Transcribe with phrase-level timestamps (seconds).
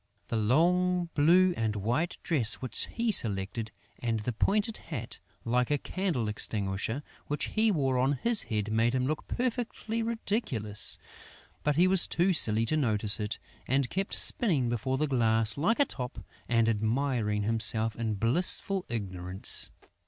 [0.29, 3.69] The long blue and white dress which he selected
[3.99, 8.95] and the pointed hat, like a candle extinguisher, which he wore on his head made
[8.95, 10.97] him look perfectly ridiculous;
[11.61, 13.37] but he was too silly to notice it
[13.67, 16.17] and kept spinning before the glass like a top
[16.49, 19.69] and admiring himself in blissful ignorance.